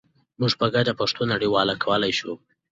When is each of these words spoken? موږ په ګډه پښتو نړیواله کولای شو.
موږ 0.39 0.51
په 0.59 0.65
ګډه 0.75 0.93
پښتو 0.99 1.21
نړیواله 1.33 1.73
کولای 1.83 2.13
شو. 2.19 2.33